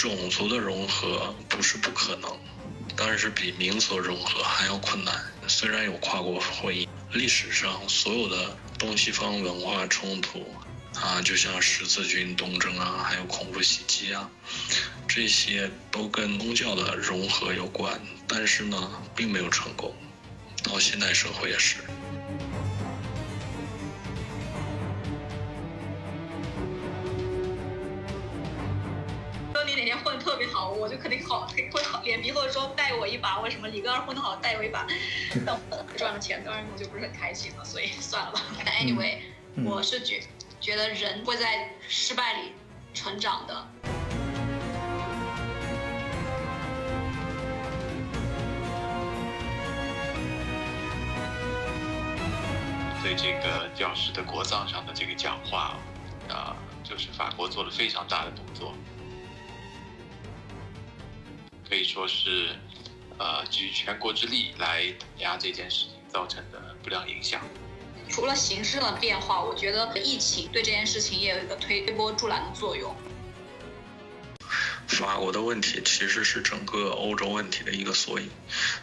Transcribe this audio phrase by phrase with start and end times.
[0.00, 2.38] 种族的融合不是不可能，
[2.96, 5.14] 但是比民族融合还要困难。
[5.46, 10.54] 虽然有跨国婚姻，历史上所有的东西方文化冲突
[10.94, 14.26] 啊，就像十字军东征啊，还有恐怖袭击啊，
[15.06, 19.94] 这些都跟宗教的融合有关，但是呢，并没有成功。
[20.62, 21.76] 到现代社会也是。
[31.00, 33.40] 肯定好，会好脸皮厚说带我一把。
[33.40, 34.86] 为什么李哥混得好，带我一把？
[35.46, 38.40] 但我赚了钱，当然我就不是很开心了，所以算了吧。
[38.80, 39.18] Anyway，
[39.64, 40.22] 我是觉
[40.60, 42.52] 觉得人会在失败里
[42.92, 43.66] 成长的。
[53.02, 55.78] 对这个教师的国葬上的这个讲话，
[56.28, 58.74] 啊，就是法国做了非常大的动作。
[61.70, 62.48] 可以说是，
[63.16, 67.40] 呃，举全国之力来打压这件事情造成的不良影响。
[68.08, 72.92] 除了形势的变化，我觉得疫情对这件事情也有一个推波助澜的作用。
[74.88, 78.28] 法国的问题其实是整个欧洲问题的一个缩影，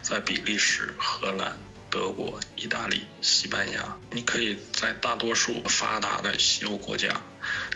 [0.00, 1.58] 在比利时、荷兰、
[1.90, 7.20] 德国、意大利、西班牙，你可以在大多数发达的西欧国家，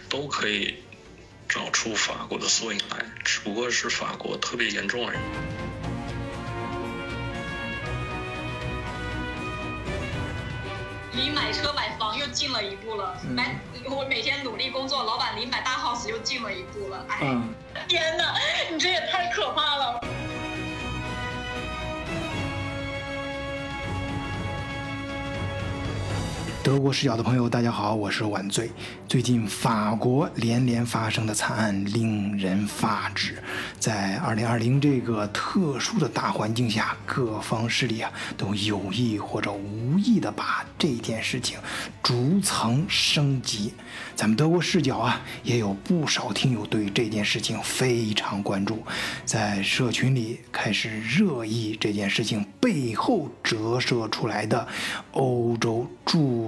[0.09, 0.83] 都可以。
[1.53, 5.19] 找出法国的缩影来，只不过是法国特别严重而已。
[11.13, 17.05] 离买车买房又近了一步了，买我每天努力工作，老板离买大 house 又近了一步了。
[17.11, 17.37] 哎，
[17.87, 18.35] 天哪，
[18.71, 20.01] 你这也太可怕了！
[26.65, 28.71] 德国视角的朋友，大家好，我是晚醉。
[29.09, 33.43] 最近法国连连发生的惨案令人发指，
[33.81, 41.59] 在2020这个特殊的大环境下，各方势力啊都有意或者无意的把这件事情
[42.01, 43.75] 逐层升级。
[44.15, 48.85] 咱们德国视角啊也有不少听友对这件事情非常关注，
[49.25, 54.67] 在社群里开始热议这件事情背后折射出来的
[55.11, 55.87] 欧洲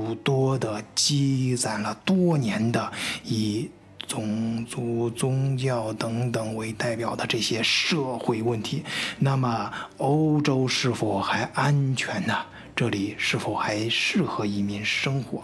[0.05, 0.15] 不。
[0.25, 2.93] 多的积攒了多年的
[3.25, 3.69] 以
[4.07, 8.85] 种族、宗教等等为代表的这些社会问题，
[9.19, 12.35] 那么欧洲是否还安全呢？
[12.77, 15.43] 这里是否还适合移民生活？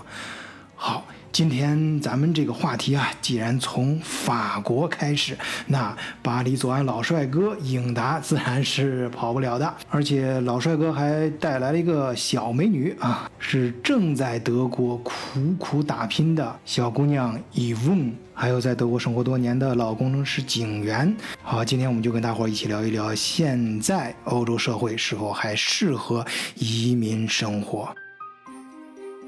[0.74, 1.04] 好。
[1.32, 9.74] 今天咱们这个话题啊，既然从法国开始，那巴黎左岸老帅哥英达自然是跑不了的。
[9.88, 15.12] 而且老帅哥还带来了一个小美女啊，是正在德国苦
[15.56, 21.16] 苦打拼的小姑娘伊翁，还有在德国生活多年的老工程师景元。
[21.42, 26.26] 好，今天我们就跟大伙儿一起聊一聊，现在欧洲社会是否还适合
[26.56, 27.88] 移民生活？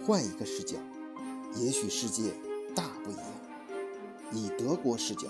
[0.05, 0.77] 换一个视角。
[1.57, 2.31] 也许世界
[2.75, 3.25] 大不一样。
[4.33, 5.29] 以德国视角，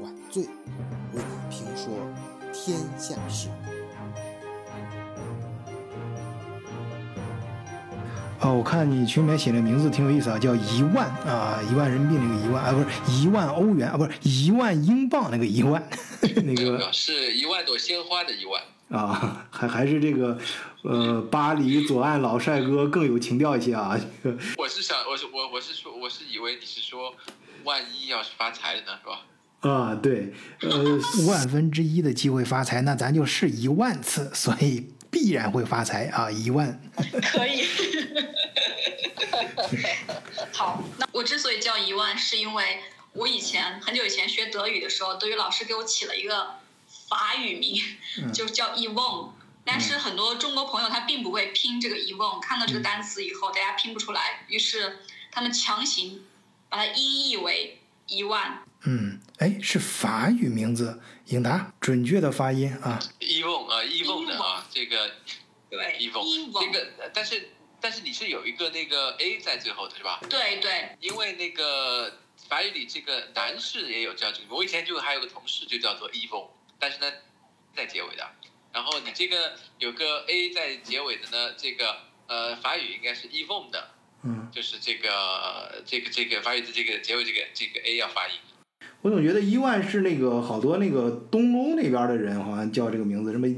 [0.00, 0.50] 晚醉为
[1.14, 1.92] 你评说
[2.52, 3.48] 天下事。
[8.42, 15.86] 哦，我看你群里面写的名字挺有意思啊，叫一万啊，一万人民币那个一万啊，不是一万欧元啊，不是一万英镑那个一万，
[16.44, 18.62] 那个是一万朵鲜花的一万。
[18.88, 20.38] 啊，还还是这个，
[20.82, 23.98] 呃，巴黎左岸老帅哥更有情调一些啊。
[24.56, 27.14] 我是想，我是我我是说，我是以为你是说，
[27.64, 29.26] 万一要是发财了呢，是吧？
[29.60, 30.32] 啊，对，
[30.62, 30.98] 呃，
[31.28, 36.80] 万分之一的机会发财，那咱就试一万次，所以必然会发财啊，一万。
[37.30, 37.64] 可以。
[40.52, 42.78] 好，那我之所以叫一万，是因为
[43.12, 46.54] 我以前很久以前学德语的时候，德语老师给我起了一个。
[47.08, 47.76] 法语名
[48.32, 54.98] 就叫 e v o n 但是很多中国朋友他并不会拼这个 e v o n 看到这个单词以后，大家拼不出来，于是
[55.30, 56.24] 他们强行
[56.68, 58.64] 把它音译为一万。
[58.84, 62.98] 嗯，哎，是法语名字，应答准确的发音啊。
[63.18, 65.10] e v o n 啊 e v o n 的啊，这个
[65.68, 70.20] 对 e v o n 这个，但是但是你是有一个那个 a 在最后的是吧？
[70.30, 72.18] 对对，因为那个
[72.48, 76.48] 法语里这个男士也有叫这个，我以前就还有个同事就叫做 e v o n
[76.78, 77.12] 但是呢，
[77.76, 78.26] 在结尾的，
[78.72, 81.96] 然后你这个有个 a 在结尾的呢，这个
[82.28, 83.90] 呃法语应该是 e v o n 的，
[84.22, 88.34] 嗯，就是这个这个这个法语的这个结尾这个这个 a 要发音。
[89.02, 93.48] 我总觉得伊万是那个好多那个东欧那边的人好像叫这个名字，什么？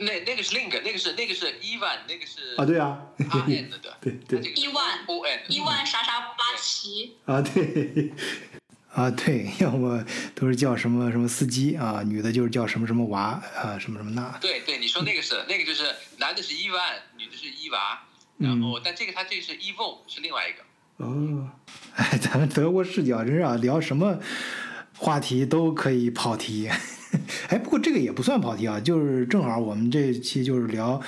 [0.00, 8.12] 那那个是另一个，那个是那个是伊万，那个是啊，对啊，r n 的，对对，伊万 o n 伊万啥啥巴奇啊，对。
[8.92, 10.04] 啊， 对，要么
[10.34, 14.38] 都是叫什么什么司机啊，女的就是叫什么什么娃啊，什么什么那。
[14.40, 15.84] 对对，你说那个是那个就是
[16.18, 18.02] 男的是伊万，女的是伊娃，
[18.38, 20.62] 然后但这个他这个是伊翁是另外一个。
[21.04, 21.48] 哦，
[21.96, 24.18] 哎，咱们德国视角真是啊，聊什么
[24.98, 26.68] 话题都可以跑题。
[27.48, 31.00] 哎，不过这个也不算跑题啊，就是正好我们这期就是聊。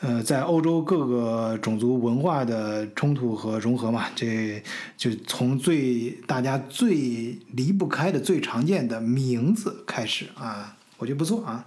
[0.00, 4.62] 呃，在欧洲各个种族文化的冲突和融合嘛，这
[4.96, 11.66] 就从最大家最离不开的、最常见的名字开始啊，我觉得不错啊。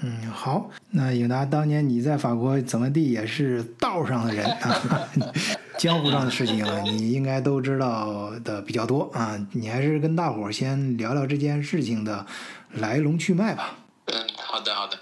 [0.00, 4.80] 嗯，好，那永达，当年你在法国怎么地也是道上的人啊，
[5.76, 12.24] 江湖上的事情你应该都知道的比较多啊，你还是跟大伙儿先聊聊这件事情的
[12.72, 13.76] 来龙去脉吧。
[14.06, 14.98] 嗯，好的，好的，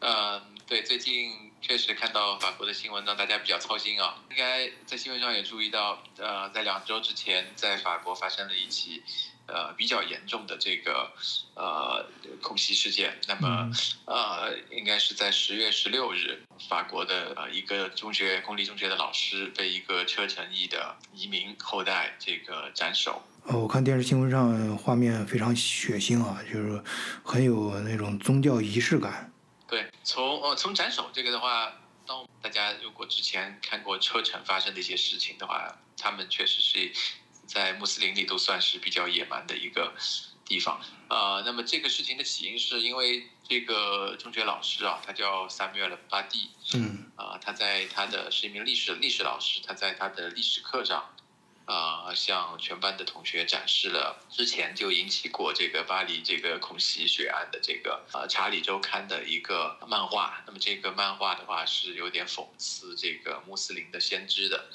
[0.00, 1.47] 呃，对，最近。
[1.68, 4.14] 确实看到法国的新闻，让大家比较操心啊。
[4.30, 9.02] 应该在新闻上也注意到，呃，在两周之前，在法国发生了一起，
[9.44, 11.12] 呃，比较严重的这个
[11.54, 12.06] 呃
[12.40, 13.18] 恐袭事件。
[13.28, 13.70] 那么，
[14.06, 23.22] 呃，应该是在十月十六日，法国的呃一个中学公立中学的老师被一个车臣裔的移民后代这个斩首。
[23.44, 26.82] 哦，我看电视新闻上画面非常血腥啊，就是
[27.22, 29.30] 很有那种宗教仪式感。
[29.68, 31.70] 对，从呃从斩首这个的话，
[32.06, 36.90] 当大家如果之前看过车臣发生的一些事情的话，他们确实是
[37.46, 39.94] 在穆斯林里都算是比较野蛮的一个
[40.44, 40.80] 地方。
[41.10, 51.14] 呃，那么这个事情的起因是因为这个中学老师啊，他叫萨缪尔·巴蒂，嗯，啊，他在他的是一名历史历史老师，他在他的历史课上。
[51.68, 60.42] 啊，向全班的同学展示了之前就引起过这个巴黎这个恐袭血案的这个呃《查理周刊》的一个漫画。
[60.46, 64.70] 那么这个漫画的话是有点讽刺这个穆斯林的先知的，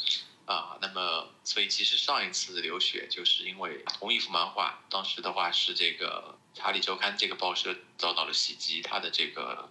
[0.45, 9.67] 啊，那么所以其实上一次流血就是因为同一幅漫画，当时的话是这个《查理周刊》这个报社遭到了袭击，他的这个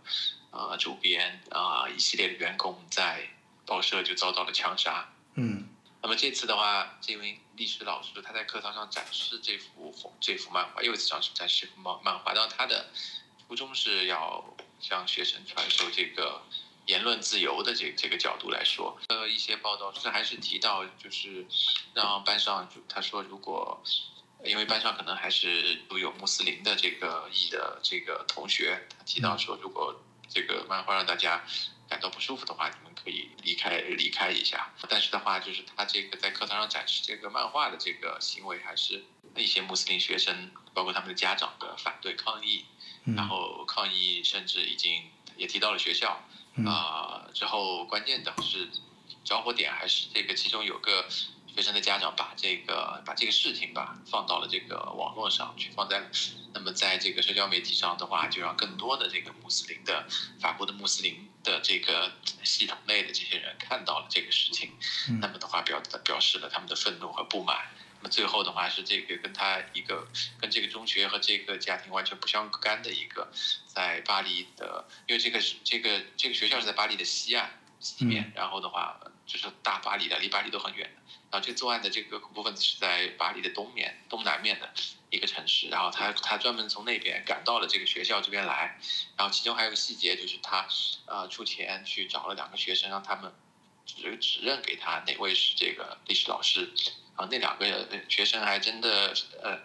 [0.50, 3.28] 呃主编啊一系列的员工在
[3.64, 5.08] 报社就遭到了枪杀。
[5.36, 5.68] 嗯。
[6.02, 12.34] 那么这次的话，这位历史老师他在课堂上展示这幅这幅漫画，又一次展示展示漫漫画。
[12.34, 12.90] 当然，他的
[13.46, 14.44] 初衷是要
[14.80, 16.42] 向学生传授这个
[16.86, 19.00] 言论自由的这这个角度来说。
[19.10, 21.46] 呃，一些报道是还是提到，就是
[21.94, 23.80] 让班上就他说，如果
[24.44, 31.44] 因为班上可能还是都有穆斯林的这个裔的这个同学，他提到说，如果这个漫画让大家。
[31.88, 34.72] 感到不舒服的话，你们可以离开离开一下。
[34.88, 39.04] 但是的话，就是他这个在课堂上展示这个漫画的这个行为，还是
[39.36, 42.64] 一些穆斯林学生，包括他们的家长的反对抗议。
[43.16, 46.22] 然后抗议甚至已经也提到了学校
[46.66, 47.28] 啊。
[47.34, 48.70] 之后关键的是
[49.24, 51.06] 着火点还是这个其中有个。
[51.54, 56.02] 学生的家长把这个把这个事情吧放到了这个网络上去，放在
[56.54, 60.08] 那么在这个社交媒体上的话，就让更多的这个穆斯林的
[60.40, 62.12] 法国的穆斯林的这个
[62.44, 64.72] 系统内的这些人看到了这个事情，
[65.20, 67.66] 那么的话表表示了他们的愤怒和不满。
[67.98, 70.06] 那么最后的话是这个跟他一个
[70.40, 73.30] 跟这个中学和这个家庭完全不相干的一个
[73.66, 80.90] 在巴黎的，因为这个是这个这个学校是在巴黎的西岸西面，然后的话就是大巴黎的，离巴黎都很远。
[81.32, 84.70] 然后这作案的这个恐怖分子是在巴黎的东面、东南面的
[85.08, 88.78] 一个城市，然后他他专门从那边赶到了这个学校这边来，
[89.16, 90.68] 然后其中还有个细节就是他，
[91.06, 93.32] 呃，出钱去找了两个学生，让他们
[93.86, 96.70] 指指认给他哪位是这个历史老师，
[97.16, 99.58] 然后那两个学生还真的呃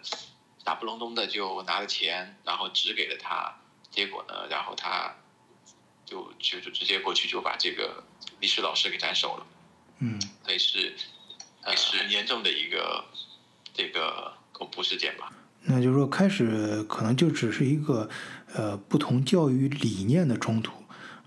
[0.64, 3.60] 傻不隆咚的就拿了钱，然后指给了他，
[3.90, 5.14] 结果呢，然后他
[6.06, 8.02] 就就就直接过去就把这个
[8.40, 9.46] 历史老师给斩首了，
[9.98, 10.96] 嗯，所以是。
[11.76, 13.04] 是很严重的一个
[13.72, 15.32] 这个恐怖事件吧？
[15.62, 18.08] 那就是说，开始可能就只是一个
[18.54, 20.72] 呃不同教育理念的冲突，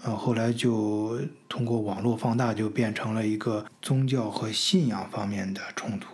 [0.03, 6.07] 呃，后来就通过网络放大，就变成了一个宗教和信仰方面的冲突。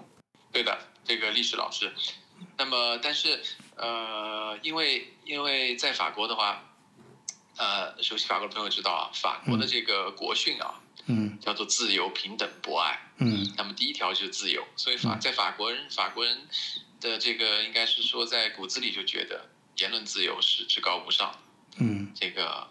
[0.51, 1.91] 对的，这个历史老师。
[2.57, 3.39] 那么，但是
[3.75, 6.63] 呃，因为因为在法国的话，
[7.57, 10.81] 呃，熟悉法国的朋友知道啊，法国的这个国训啊。
[11.07, 13.11] 嗯，叫做自由、平等、博爱。
[13.17, 16.47] 嗯，那么第一条就是自由，所以法在法国人法国人
[17.01, 21.33] 的这个应该是说在骨子里就觉得言论自由是至高无上。
[21.77, 22.67] 嗯，这个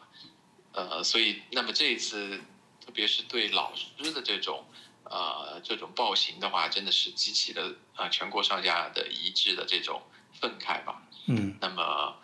[0.72, 2.40] 呃，所以那么这一次，
[2.84, 4.64] 特别是对老师的这种
[5.04, 10.02] 呃这种暴行的话，真的是激起了啊全国上下的一致的这种
[10.40, 11.02] 愤慨吧。
[11.26, 12.16] 嗯，那么。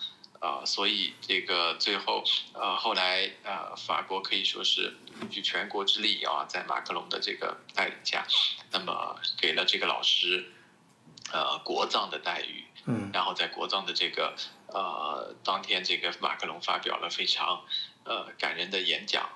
[0.43, 4.93] 啊，所以这个最后，呃，后来，呃，法国可以说是
[5.31, 8.27] 举全国之力啊，在马克龙的这个带领下，
[8.73, 10.53] 那么给了这个老师，
[11.33, 12.65] 呃，国葬的待遇。
[12.85, 14.35] 嗯然后在国葬的这个
[14.67, 17.63] 呃当天，这个马克龙发表了非常
[18.03, 19.31] 呃感人的演讲，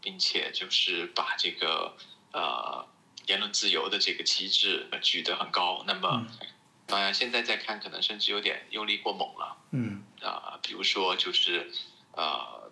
[0.00, 1.96] 并且就是把这个
[2.32, 2.84] 呃
[3.28, 5.84] 言论自由的这个旗帜呃举得很高。
[5.86, 6.26] 那么，
[6.86, 9.56] 当然现在再看，可能甚至有点用力过猛了。
[9.70, 11.70] 嗯啊、比如说就是
[12.12, 12.70] 呃，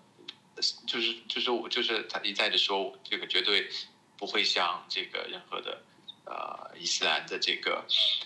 [0.86, 3.70] 就是就是我就是他一再的说，这个绝对
[4.16, 5.82] 不会像这个任何的
[6.24, 7.84] 呃伊斯兰的这个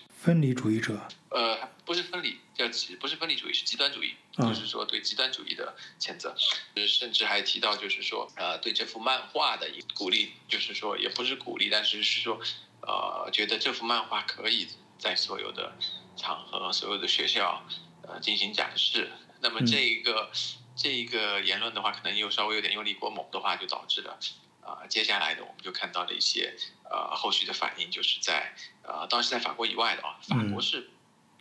[0.09, 0.99] 分离主义者，
[1.29, 6.35] 呃不是分离叫极不是分离主义是极端主义，嗯就是说对极端主义的谴责，
[6.75, 12.39] 就是甚至还提到就是说呃对这幅漫画的一鼓励，就是说也不是鼓励，但是是说
[12.81, 15.73] 呃觉得这幅漫画可以在所有的
[16.15, 17.63] 场合、所有的学校
[18.03, 19.11] 呃进行展示。
[19.41, 20.31] 那么嗯这一个、
[20.75, 24.19] 这一个言论的话，可能又稍微有点用力过猛的话，就导致了
[24.61, 28.53] 啊、接下来的我们就看到了一些呃后续的反应，就是在
[28.83, 30.89] 呃当然是在法国以外的啊，法国嗯是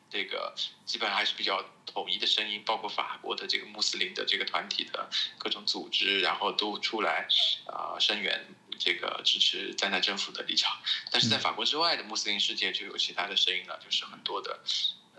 [0.08, 0.54] 这个
[0.86, 7.28] 基本上还是比较统一的声音，包括法国的这个穆斯林的这个团体的各种组织，然后都出来
[7.66, 8.46] 啊、声援
[8.78, 10.78] 这个支持在奈政府的立场。
[11.12, 14.58] 但是在法国之外的穆斯林世界就有其他的声音了，就是很多的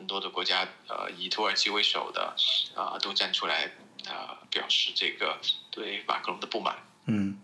[0.01, 2.36] 很多的国家，呃，以土耳其为首的
[2.74, 3.72] 啊、都站出来
[4.10, 5.39] 啊、表示这个
[5.70, 6.75] 对马克龙的不满。
[7.05, 7.38] 嗯。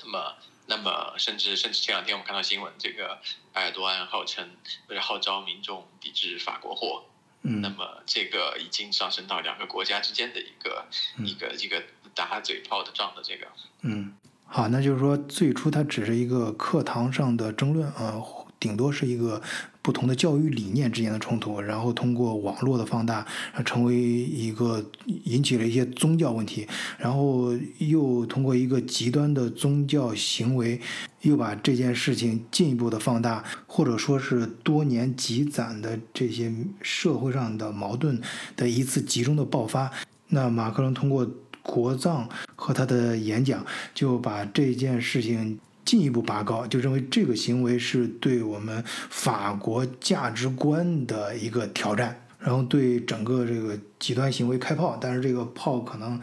[0.00, 0.34] 那么，
[0.66, 3.18] 那么甚至甚至前两天我们看到新闻，这个
[3.52, 4.48] 埃尔多安号称
[4.88, 7.04] 为了号召民众抵制法国货，
[7.42, 7.60] 嗯。
[7.60, 10.86] 那嗯么这个已经上升到两个国家之间的一个、
[11.18, 11.82] 一个一个
[12.14, 13.46] 打嘴炮的仗的这个。
[13.82, 18.22] 嗯，好，那就是说最初它只是一个课堂上的争论啊，
[18.58, 19.42] 顶多是一个
[19.88, 23.26] 不同的教育理念之间的冲突，然后通过网络的放大，
[23.64, 24.84] 成为一个
[25.24, 26.68] 引起了一些宗教问题，
[26.98, 30.78] 然后又通过一个极端的宗教行为，
[31.22, 36.52] 又把这件事情进一步的放大，或者说是多年积攒的这些
[36.82, 38.20] 社会上的矛盾
[38.56, 39.90] 的一次集中的爆发。
[40.28, 41.26] 那马克龙通过
[41.62, 43.64] 国葬和他的演讲，
[43.94, 54.98] 就把这件事情进一步拔高，就认为这个行为是对我们法国价值观的一个挑战，然后对整个这个极端行为开炮。
[55.00, 56.20] 但是这个炮可能，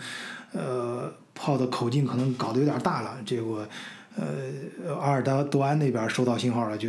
[0.52, 3.68] 呃，炮的口径可能搞得有点大了，结果，
[4.16, 6.88] 呃，阿尔达多安那边收到信号了，就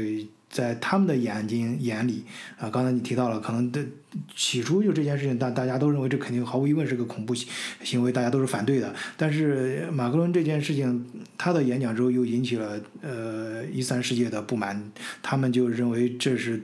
[0.48, 2.24] 在他们的眼睛眼里
[2.58, 3.84] 啊，刚才你提到了，可能的
[4.34, 7.48] 起初就这件事情，大大家都认为这肯定毫无疑问是个恐怖行
[7.82, 8.94] 行为，大家都是反对的。
[9.16, 11.04] 但是马克龙这件事情，
[11.36, 14.90] 他的演讲之后又引起了呃伊斯兰世界的不满，
[15.22, 16.62] 他们就认为这是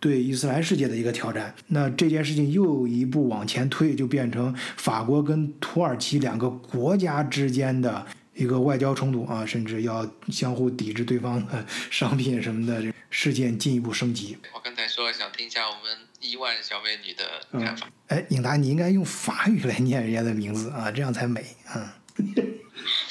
[0.00, 1.54] 对伊斯兰世界的一个挑战。
[1.68, 8.06] 那这件事情又一步往前推，就变成法国跟土耳其两个国家之间的。
[8.40, 14.38] 一个外交冲突啊，甚至要相互抵制对方的商品什么的，这事件进一步升级。
[14.54, 17.86] 我刚才说想听一下我们伊万小美女的看法。
[18.08, 21.44] 哎，颖达，你应该用法语来念人家的名字啊，这样才美。
[21.74, 21.86] 嗯，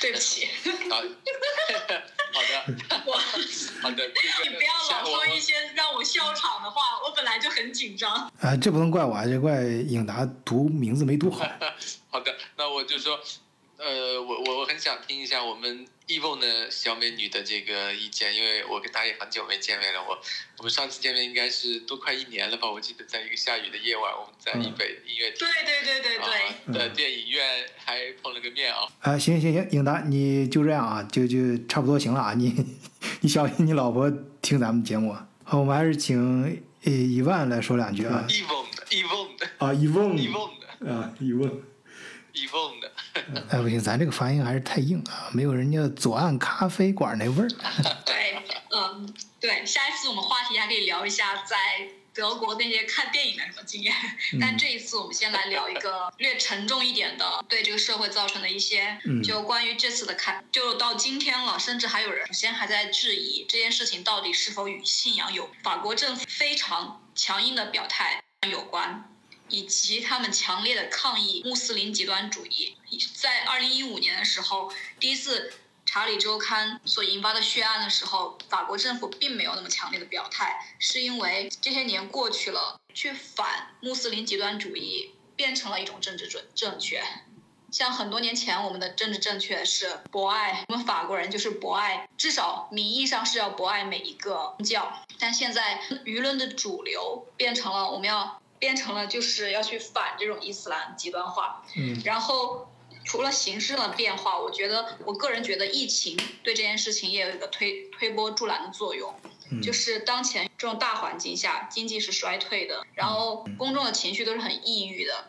[0.02, 0.48] 对不起，
[0.90, 0.98] 好，
[2.34, 3.14] 好的，我
[3.82, 8.32] 好的，这个你不要老说一些让我笑场的话，我本来就很紧张。
[8.40, 11.46] 啊，这不能怪我啊，这怪颖达读名字没读好。
[12.10, 13.20] 好的，那我就说，
[13.80, 20.02] 呃，我我我很想听一下我们 Evo 的小美女的这个意见，因为我跟她也很久没见面了。
[20.04, 20.20] 我
[20.58, 22.70] 我们上次见面应该是都快一年了吧？
[22.70, 28.80] 我记得在一个下雨的夜晚，我们在嗯易北音乐厅对对对对对，啊的电影院还碰了个面啊。
[29.00, 32.54] 啊，行行行，颖达，你就这样啊，就就差不多行了啊，你
[33.22, 35.16] 你小心你老婆听咱们节目。
[35.46, 38.26] 好，我们还是请呃一万来说两句啊。
[38.28, 41.32] Evo 的 Evo 的啊，一问 Evo 的啊，一
[42.48, 42.50] 问。
[42.50, 42.92] Evo 的，
[43.50, 47.50] 哎，不行，咱这个发音还是太硬啊，没有人家左岸咖啡馆那味儿。
[48.06, 48.42] 对，
[48.72, 51.56] 嗯，对，下一次我们话题还可以聊一下在
[52.14, 53.94] 德国那些看电影的什么经验，
[54.40, 69.12] 但这一次我们先来聊一个略沉重一点的，对这个社会造成的一些，嗯就关于这次的看，就到今天了，甚至还有人首先还在质疑这件事情到底是否与信仰有法国政府非常强硬的表态有关。
[69.50, 72.78] 以及他们强烈的抗议穆斯林极端主义。
[73.14, 75.50] 在二零一五年的时候，第一次
[75.86, 87.04] 《查理周刊》所引发的血案的时候，法国政府并没有那么强烈的表态，是因为这些年过去了，去反穆斯林极端主义变成了一种政治准正确。
[87.72, 95.06] 像很多年前，我们的政治正确是博爱，我们法国人就是博爱，至少名义上是要博爱每一个宗教。
[95.20, 101.64] 但现在舆论的主流变成了我们要变成了就是要去反这种伊斯兰极端化。
[101.76, 102.70] 嗯然后
[103.06, 109.14] 除了形势的变化，我觉得我个人觉得疫情对这件事情也有一个推推波助澜的作用。
[109.64, 115.26] 就是当前这种大环境下，经济是衰退的，然后公众的情绪都是很抑郁的。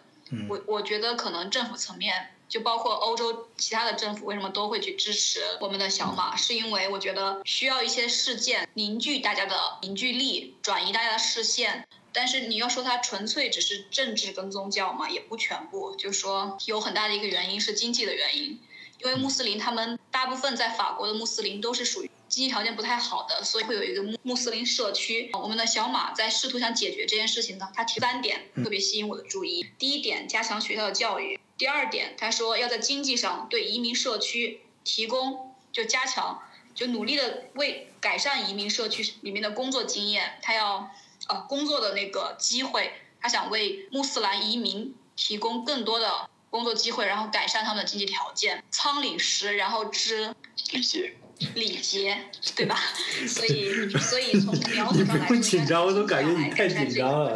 [0.47, 11.89] 我我觉得可能政府层面，就包括欧洲其他的政府，为什么都会去支持我们的小马，是因为我觉得需要一些事件凝聚大家的凝聚力，转移大家的视线。
[12.13, 15.95] 但是你要说它纯粹只是政治跟宗教嘛，也不全部。
[15.97, 18.61] 就说有很大的一个原因是经济的原因，
[18.99, 22.11] 因为穆斯林他们大部分在法国的穆斯林都是属于。
[22.31, 25.29] 经济条件不太好的，所以会有一个穆穆斯林社区。
[25.33, 29.67] 我们的小马在试图想解决这件事情呢，他提三点特别吸引我的注意。
[29.81, 36.41] 第一点，加强学校的教育；第二点，他说要在经济上对移民社区提供就加强，
[36.73, 40.89] 就努力的为改善移民社区里面的工作经验，他要
[41.31, 48.63] 呃工作的那个机会，他想为穆斯兰移民提供更多的工作机会，然后改善他们的经济条件。
[48.71, 50.35] 仓廪实，然后知
[50.73, 51.15] 理解。
[51.55, 52.19] 礼节，
[52.55, 52.79] 对吧？
[53.27, 57.35] 所以， 所以从描述上来，不紧张，我都感觉你太紧张了。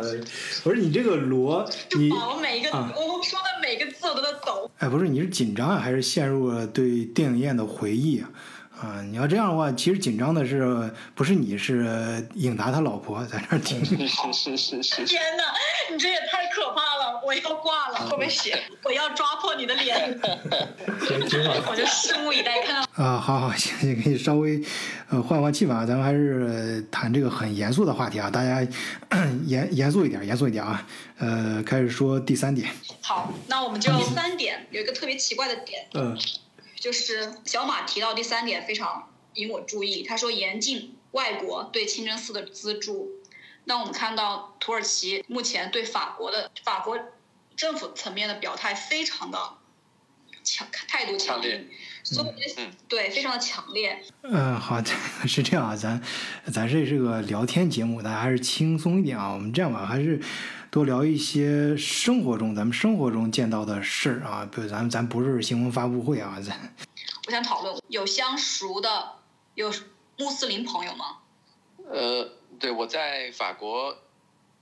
[0.63, 4.71] 不是你这个罗，你我每一个，我说的每个字我都在抖。
[4.77, 8.29] 哎，不是，你是紧张啊，还是陷入了对电影院的回忆啊？
[8.85, 13.83] 啊，你要这样的话，其实紧张的是不是你是颖达他老婆在那听？
[14.07, 15.05] 是是是是。
[15.07, 15.45] 天哪，
[15.91, 17.23] 你这也太可怕了！
[17.25, 20.21] 我要挂了，后面写我要抓破你的脸。
[21.67, 23.03] 我就拭目以待，看到。
[23.03, 24.63] 啊，好好，行行，可以稍微
[25.09, 28.67] 呃换换气氛，咱们还是谈这个很严肃的话题啊，大家
[29.47, 30.87] 严严肃一点，严肃一点啊。
[31.17, 32.69] 呃，开始说第三点。
[33.01, 35.87] 好，那我们就三点，有一个特别奇怪的点。
[35.95, 36.19] 嗯。
[36.85, 43.11] 就是小马提到第三点非常引我注意，他说严禁外国对清真寺的资助。
[43.65, 46.99] 那我们看到土耳其目前对法国的法国
[47.57, 49.39] 政府层面的表态非常的
[50.43, 51.67] 强，态度强硬，
[52.03, 54.05] 所以对非常的强烈。
[54.21, 54.85] 嗯，好，
[55.27, 55.99] 是这样啊，咱
[56.53, 59.33] 咱这是个聊天节目，大家还是轻松一点啊。
[59.33, 60.21] 我们这样吧，还是。
[60.75, 66.75] 多聊一些生活中咱们生活中见到的事儿啊，比如咱咱不是新闻发布会啊，咱。
[67.29, 69.13] 我想讨论有相熟的
[69.55, 69.73] 有
[70.19, 71.19] 穆斯林朋友吗？
[71.89, 73.97] 呃，对，我在法国，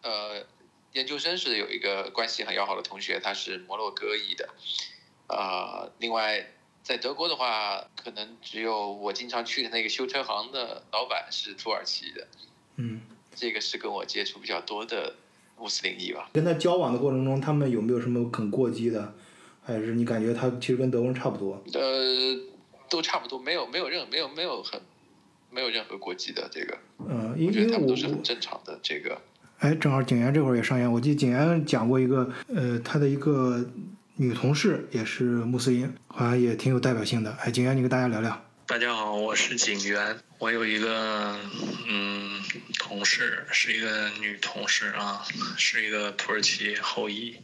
[0.02, 0.44] 呃，
[0.92, 4.50] 研究生是有一个关系很要好的同学，他是摩洛哥裔的，
[5.28, 6.46] 呃，另外
[6.82, 12.28] 在德国的话，可能只有我经常去的那个修车行的老板是土耳其的，
[12.76, 13.00] 嗯，
[13.34, 15.16] 这个是跟我接触比较多的。
[15.62, 16.28] 穆斯林一吧。
[16.32, 19.14] 跟他交往的过程中，他们有没有什么很过激的？
[19.62, 21.62] 还是你感觉他其实跟德国人差不多？
[21.72, 21.80] 呃，
[22.90, 24.80] 都差不多，没有没有任没有没有很
[25.52, 26.76] 没有任何过激的这个。
[27.08, 29.16] 嗯，因为他们都是很正常的这个。
[29.60, 33.64] 哎，正好景言这会儿也上演，我记得景言讲过一个，呃，他的一个
[34.16, 37.30] 女同事也是穆斯林，好像也挺有代表性的。
[37.40, 38.44] 哎，景言，你跟大家聊聊。
[38.72, 40.18] 大家好，我是景元。
[40.38, 41.38] 我有一个
[41.86, 42.42] 嗯
[42.78, 45.26] 同事，是一个女同事啊，
[45.58, 47.36] 是一个土耳其后裔，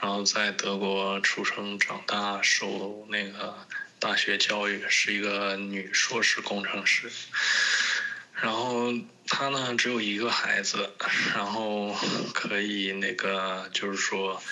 [0.00, 7.12] 然后在德国出生长大，受那个大学教育，是一个女硕士工程师。
[8.32, 8.90] 然后
[9.26, 10.88] 她呢只有一个孩子，
[11.34, 11.94] 然后
[12.32, 14.42] 可以那个就是说。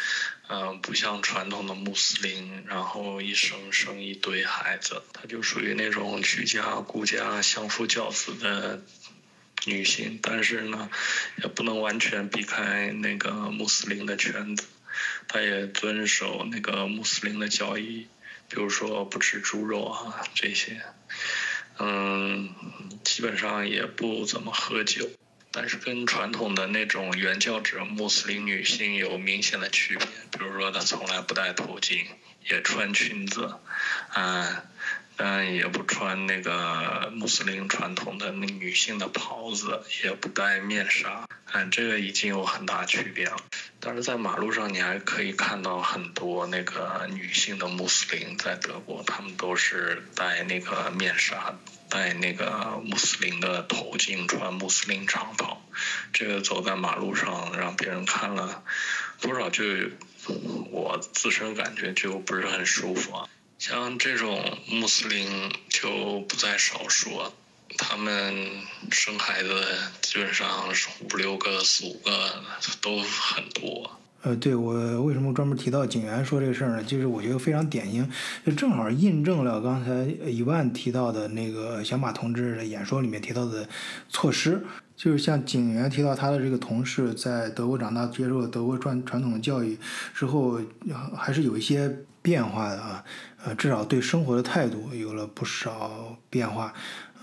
[0.51, 8.83] 嗯，不像传统的穆斯林，然后一生生一堆孩子，她就属于那种居家顾家、相夫教子的
[9.67, 10.19] 女性。
[10.23, 10.89] 但是呢，
[11.43, 14.65] 也不能完全避开那个穆斯林的圈子，
[15.29, 18.07] 她也遵守那个穆斯林的教义，
[18.49, 20.83] 比如说不吃猪肉啊这些。
[21.79, 22.55] 嗯，
[23.05, 25.11] 基本上也不怎么喝酒。
[25.51, 32.05] 但是跟传统的那种原教旨穆斯林女性有明显的区别，比如说她从来不戴头巾，
[32.49, 33.55] 也穿裙子，
[34.15, 34.63] 嗯，
[35.17, 43.37] 嗯也不穿那个穆斯林传统的那女性的袍子，也不戴面纱，嗯，这个已经有很大区别了。
[43.81, 51.57] 但是在马路上你还可以看到很多那个女性的穆斯林在德国，她们都是戴那个面纱。
[51.89, 55.63] 戴那个穆斯林的头巾，穿穆斯林长袍，
[56.13, 58.63] 这个走在马路上让别人看了，
[59.21, 59.65] 多少就
[60.71, 63.29] 我自身感觉就不是很舒服啊。
[63.59, 67.33] 像这种穆斯林就不在少数，
[67.77, 72.45] 他们生孩子基本上是五六个、四五个
[72.81, 74.01] 都很多。
[74.23, 76.83] 呃，对我为什么专门提到警员说这个事儿呢？
[76.83, 78.09] 就是我觉得非常典型，
[78.45, 83.69] 就正好印证了刚才一万提到的那个小马同志的演说里面提到的
[84.09, 84.61] 措施，
[84.97, 89.79] 就是像警员提到他的这个同事在德国长大，接受了德国传传统的教育
[90.13, 90.61] 之后，
[91.17, 91.89] 还是有一些
[92.21, 93.05] 变化的啊，
[93.45, 96.75] 呃，至少对生活的态度有了不少变化。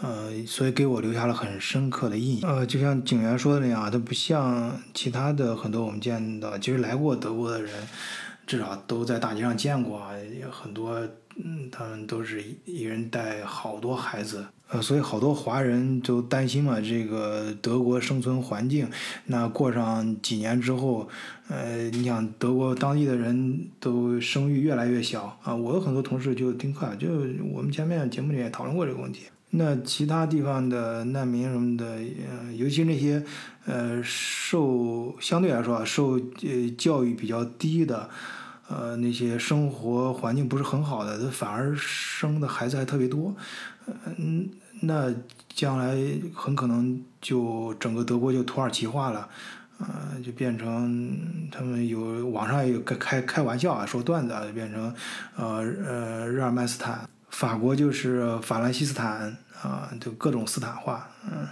[0.02, 2.50] 呃，所以给我留下了很深刻的印象。
[2.50, 7.72] 呃，就像警员说的那样，它不像其他的很多我们见到，其实来过德国的人，
[8.46, 10.12] 至少都在大街上见过啊，
[10.52, 11.00] 很多，
[11.38, 14.46] 嗯，他们都是一人带好多孩子。
[14.68, 18.90] 呃，所以好多华人都担心嘛，这个德国生存环境，
[19.28, 21.08] 那过上几年之后，
[21.48, 25.56] 呃，你想德国当地的人都生育越来越小啊。
[25.56, 27.08] 我有很多同事就听课，就
[27.54, 29.22] 我们前面节目里也讨论过这个问题。
[29.58, 33.24] 那其他地方的难民什么的，呃，尤其那些
[33.66, 38.10] 呃受相对来说受呃教育比较低的，
[38.68, 43.36] 呃那些生活环境不是很好的，他反而生的孩子还特别多。
[44.18, 44.50] 嗯，
[44.82, 45.14] 那
[45.54, 45.96] 将来
[46.34, 49.30] 很可能就整个德国就土耳其化了，
[49.80, 51.18] 呃，就变成
[51.52, 54.94] 他们有网上也有开开开玩笑啊，说段子啊，就变成
[55.36, 61.48] 呃呃日耳曼斯坦，法国就是法兰西斯坦啊，就各种斯坦化，嗯，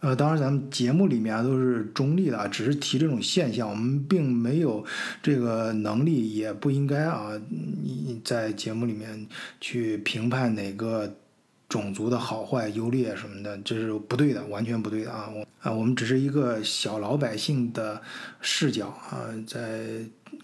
[0.00, 4.84] 呃，当然咱们节目里面都是中立的，只是提这种现象，我们并没有
[5.22, 9.26] 这个能力，也不应该啊，你在节目里面
[9.60, 11.14] 去评判哪个。
[11.68, 15.28] 种族的好坏、优劣什么的，这是不对的，完全不对的啊！
[15.28, 18.00] 我啊，我们只是一个小老百姓的
[18.40, 19.86] 视角啊，在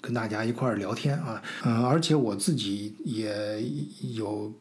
[0.03, 3.63] 跟大家一块儿聊天啊，嗯，而且我自己也
[4.13, 4.53] 有。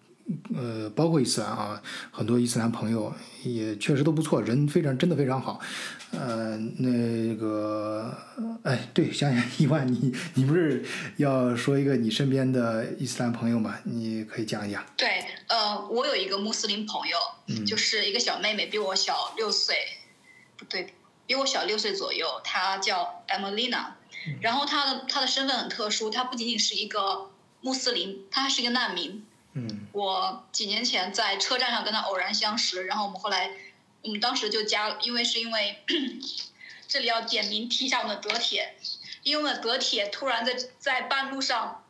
[0.55, 1.81] 呃，包括伊斯兰啊，
[2.11, 5.59] 很多伊斯兰朋友也确实都不错，人非常真的非常好。
[6.11, 8.15] 呃，那个，
[8.63, 10.85] 哎，对，想想 伊万，你你不是
[11.17, 13.77] 要说一个你身边的伊斯兰朋友吗？
[13.83, 14.81] 你可以讲一讲。
[14.95, 19.75] 对，呃，我有一个穆斯林朋友，嗯就是一个小妹妹，比我小六岁，
[20.55, 20.93] 不对，
[21.27, 23.87] 比我小六岁左右，她叫 Emelina，
[24.39, 29.25] 然后她的她的身份很特殊，她不仅仅是一个穆斯林，她还是一个难民。
[29.53, 29.87] 嗯。
[29.91, 33.51] 我几年前在车站上跟他偶然相识，然后我们后来，
[34.01, 35.83] 我们当时就加，因为是因为
[36.87, 38.75] 这里要点名提一下我们的德铁，
[39.23, 41.83] 因为我们的德铁突然在在半路上，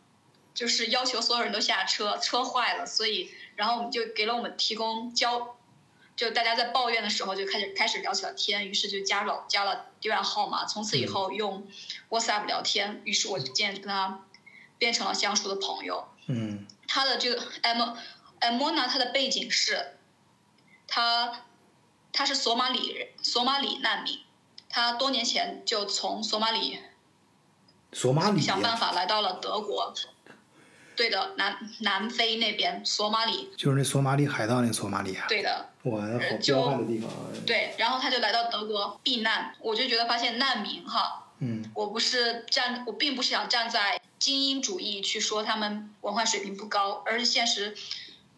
[0.53, 5.55] 就是要求所有人都下车，车坏了，所以然后我们就给了我们提供交，
[6.15, 11.67] 就大家在抱怨的时候就开始开始聊起了天，于是就加了加了电话号码，从此以后用
[12.09, 14.25] WhatsApp 聊天，于是我就渐渐跟他
[14.77, 16.07] 变成了相熟的朋友。
[16.27, 17.81] 嗯他的这个 M
[18.61, 19.97] Mona，他的背景是，
[20.87, 21.45] 他
[22.11, 24.19] 他是索马里人，索马里难民，
[24.69, 26.79] 他多年前就从索马里
[27.93, 29.91] 索马里想办法来到了德国，
[30.95, 37.33] 对的，南南非那边索马里，就是那索马里海盗那索马里啊，对的，哇，好就彪悍的地方啊。
[37.47, 41.71] 对，然后他就来到德国避难，我就觉得发现难民哈，嗯。
[41.73, 47.75] 我不是站，我并不是想站在精英主义去说他们文化水平不高，而是现实。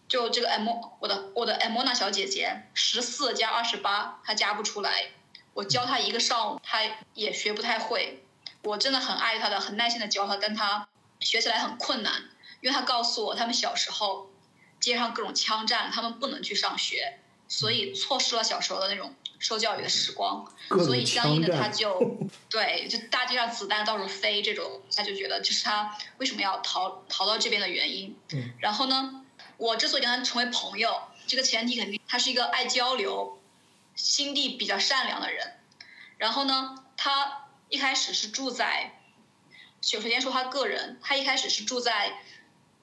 [0.08, 0.67] 就这个 M，
[1.00, 5.12] 我的我的 Mona 小姐姐，十四加二十八，她加不出来。
[5.54, 6.82] 我教她一个上午，她
[7.13, 8.26] 也学不太会。
[8.63, 10.88] 我真的很爱她的，很耐心的教她，但她
[11.19, 14.32] 学起来很困难，因为她告诉我，他们小时候
[14.80, 19.13] 街上各种枪战，他们不能去上学，所以错失了小时候的那种
[19.46, 20.44] 受教育的时光。
[20.84, 22.18] 所以相应的他就
[22.50, 28.18] 对，就大街上子弹到处飞这种，他就觉得这是他为什么要逃逃到这边的原因。
[28.34, 29.24] 嗯然后呢，
[29.58, 33.40] 我之所以跟他成为朋友，这个前提肯定他是一个爱交流、
[33.96, 35.54] 心地比较善良的人。
[36.18, 39.00] 然后呢，他一开始是住在，
[39.82, 42.20] 首先说他个人，他一开始是住在，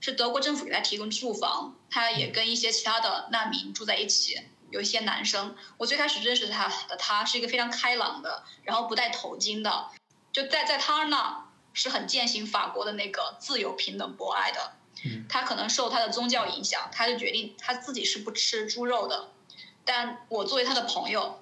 [0.00, 4.38] 是德国政府给他提供住房，他也跟一些其他的难民住在一起。
[4.72, 9.86] 有一些男生，我最开始认识他的他是一个非常开朗的，然后不戴头巾的，
[10.32, 14.72] 就在在他那是很践行法国的那个自由、平等、博爱的。
[15.04, 19.30] 嗯他可能受他的宗教影响，他就决定他自己是不吃猪肉的。
[19.84, 21.40] 但我作为他的朋友，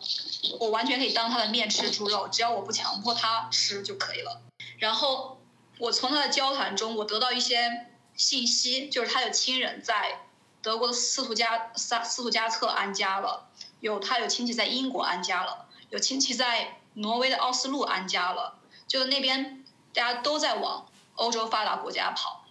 [0.59, 4.41] 我完全可以当他的面吃猪肉，只要我不强迫他吃就可以了。
[4.79, 5.43] 然后
[5.79, 10.21] 我从他的交谈中，我得到一些信息，就是他有亲人在
[10.63, 13.49] 德国的斯图加萨斯图加特安家了，
[13.81, 22.45] 有他有亲戚在英国安家了，有亲戚在挪威的奥斯陆安家了，就那边大家都在往欧洲发达国家跑。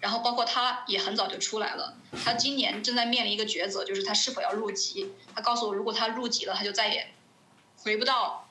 [0.00, 5.12] 然后包括他也很早就出来了，他今年正在面临一个抉择，就是他是否要入籍。
[5.34, 7.12] 他告诉我，如果他入籍了，他就再也
[7.82, 8.48] 回不到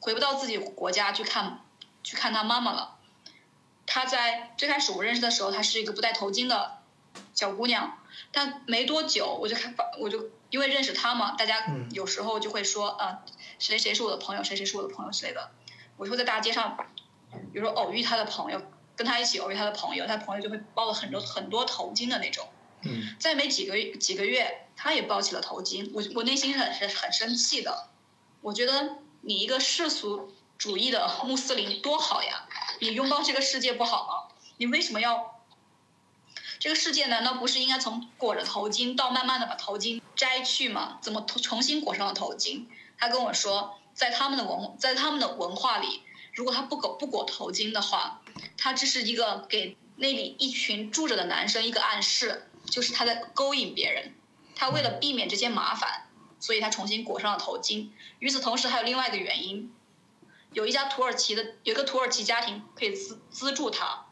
[0.00, 1.60] 回不到自己国家去看
[2.02, 2.96] 去看他妈妈了。
[3.84, 6.78] 他在最开始我认识的时候，他是一个不戴头巾的
[7.34, 7.98] 小姑娘，
[8.30, 13.20] 但没多久我就看我就因为认识她嘛，大家嗯有时候就会说啊、
[13.58, 15.50] 谁谁是我的朋友，谁谁是我的朋友之类的。
[15.96, 16.76] 我就会在大街上，
[17.52, 18.60] 比如说偶遇她的朋友，
[18.96, 22.48] 跟她一起偶遇她的朋友，他的朋友就会包了很多很多头巾的那种。
[22.84, 27.88] 嗯再没几个月几个月，她也抱起了头巾，我我内心是很很很生气的。
[28.40, 32.48] 我觉得你一个世俗主义的穆斯林多好呀，
[32.80, 34.34] 你拥抱这个世界不好吗？
[34.56, 35.41] 你为什么要？
[36.62, 40.96] 这个世界难道不是应该从裹着头巾到慢慢的把头巾摘去吗？
[41.02, 42.66] 怎么重新裹上了头巾？
[42.96, 48.22] 他跟我说，在他们的文在他们的文化里，如果他不裹不裹头巾的话，
[48.56, 54.14] 他这是一个给那里一群住着的男生一个暗示，就是他在勾引别人。
[54.54, 56.06] 他为了避免这些麻烦，
[56.38, 57.88] 所以他重新裹上了头巾。
[58.20, 59.74] 与此同时，还有另外一个原因，
[60.52, 64.06] 有一家土耳其的有一个土耳其家庭可以资资助他，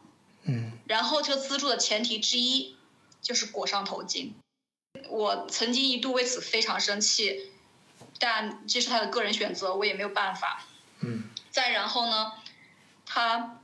[0.91, 2.75] 然后这个资助的前提之一
[3.21, 4.33] 就是裹上头巾。
[5.09, 7.49] 我曾经一度为此非常生气，
[8.19, 10.65] 但这是他的个人选择，我也没有办法。
[10.99, 12.33] 嗯再然后呢，
[13.05, 13.61] 他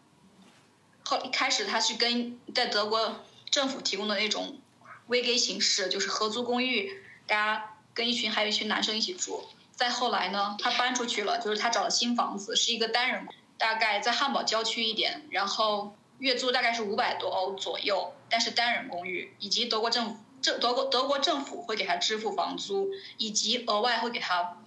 [1.03, 4.61] 后一开始他是跟在德国政府提供的那种
[5.07, 9.49] 微 gay 形式，就是合租公寓，大家跟一群还有一群男生一起住。
[9.75, 24.57] 再后来呢，他搬出去了，就是他找了新房子，是一个单人，大概在汉堡郊区一点，然后月租大概是五百多欧左右，但是单人公寓，以及德国政府政德国德国政府会给他支付房租，以及额外会给他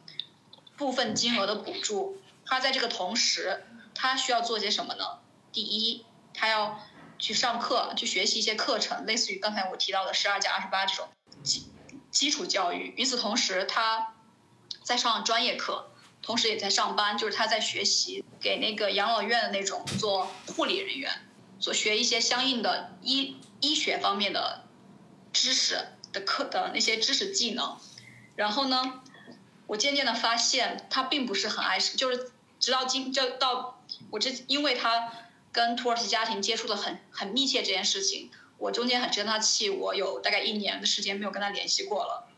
[0.77, 2.19] 部分金额的补助。
[2.47, 5.19] 他在这个同时，他需要做些什么呢？
[5.53, 6.81] 第一，他要
[7.19, 11.09] 去上课，去学习一些课程，类似于刚才我提到的十二加二十八这种
[11.43, 11.69] 基
[12.11, 12.95] 基础教育。
[12.97, 14.15] 与此同时，他
[14.83, 15.91] 在上专业课，
[16.23, 21.13] 同时也在上班，就是他在学习给那个养老院的那种做护理人员，
[21.61, 24.65] 所学一些相应的医医学方面的
[25.33, 25.79] 知识
[26.13, 27.77] 的课的那些知识技能。
[28.35, 29.03] 然后呢，
[29.67, 35.13] 我渐渐的发现他并不是很爱，就是直到今就到我这，因为他
[35.53, 42.29] 跟土耳其家庭接触的很很密切这件事情，我中间很生他气，我有大概一年的时间没有跟他联系过了。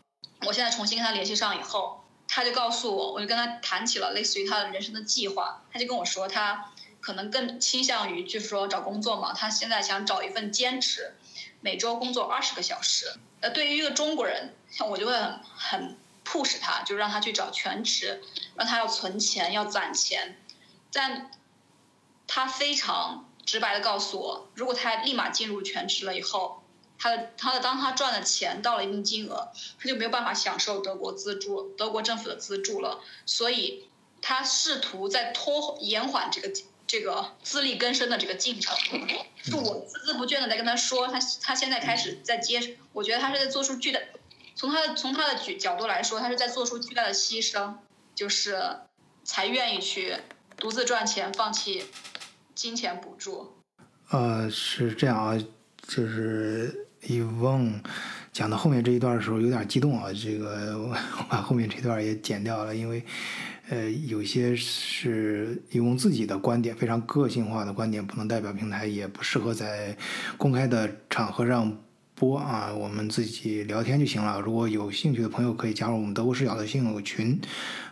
[0.45, 6.72] 我现在重新跟他联系上以后，他就告诉我，我就跟他谈起了类似于他的人生的计划，他就跟我说他
[7.03, 11.15] 可能更倾向于就是说找工作嘛，他现在想找一份兼职，
[11.61, 13.12] 每周工作二十个小时。
[13.41, 18.23] 呃，对于一个中国人，像我就会很很 push 他，就让他去找全职，
[18.55, 20.38] 让他要存钱，要攒钱。
[20.93, 21.31] 但
[22.29, 26.62] 他非常直白的告诉我，如果他立马进入全职了以后，
[26.99, 33.01] 他的他的当他赚的钱到了一定金额，他就没有办法享受德国资助、德国政府的资助了。
[33.27, 33.88] 所以，
[34.21, 36.49] 他试图在拖延缓这个
[36.92, 38.76] 这个自力更生的这个进程。
[39.42, 43.98] 是我孜孜不倦的在跟他说，他他现在开始在接，我觉得他是在做出巨大，
[44.55, 47.76] 从他的从他的角角度来说，他是在做出巨大的牺牲，
[48.14, 48.61] 就是
[49.24, 50.16] 才愿意去
[50.59, 51.87] 独自赚钱，放弃
[52.55, 53.55] 金钱补助。
[54.11, 55.42] 呃，是这样啊，
[55.88, 57.83] 就是一翁
[58.35, 60.94] 讲到后面这一段的时候有点激动啊，这个我
[61.31, 63.02] 把后面这段也剪掉了，因为
[63.68, 69.96] 呃有些是用自己的观点，非常个性化的观点，不能代表平台，也不适合在
[70.37, 71.77] 公开的场合上
[72.14, 74.40] 播啊，我们自己聊天就行了。
[74.40, 77.40] 如果有兴趣的朋友，可以加入我们德国视角的信友群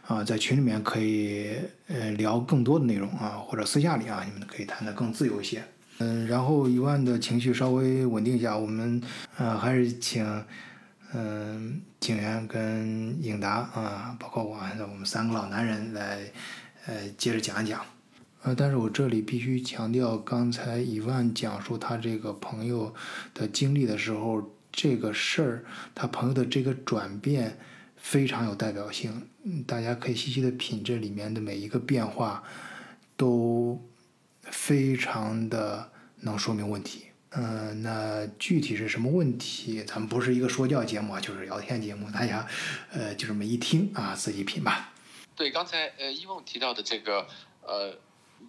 [0.06, 1.54] 啊，在群里面可以
[1.88, 5.62] 呃聊更多的内容啊，或者私下里啊，你们可以谈得更自由一些。
[5.98, 9.02] 嗯，然后一万的情绪稍微稳定一下，我们
[9.36, 10.24] 呃还是请
[11.12, 16.20] 嗯景元跟颖达啊，包括我，我们三个老男人来
[16.86, 17.84] 呃接着讲一讲。
[18.42, 22.94] 呃，但是我这里必须强调，刚才伊万讲述他这个朋友
[23.34, 27.58] 的经历的时候，这个事儿，他朋友的这个转变
[27.96, 29.28] 非常有代表性，
[29.66, 32.42] 大家可以细细的品这里面的每一个变化，
[33.14, 33.78] 都
[34.44, 37.09] 非常的能说明问题。
[37.32, 39.84] 嗯、那具体是什么问题？
[39.84, 42.44] 咱们不是一个说教节目啊，就是聊天节目，大家
[42.92, 44.92] 呃就这么一听啊，自己品吧。
[45.36, 47.28] 对，刚才呃伊梦提到的这个
[47.62, 47.96] 呃，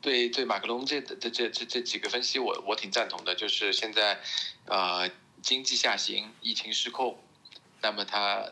[0.02, 3.36] 对对马克龙这这这这这几个分析我，我挺赞同的。
[3.36, 4.20] 就是现在
[4.66, 5.08] 呃
[5.44, 7.20] 经济下行，疫情失控，
[7.84, 8.44] 那么他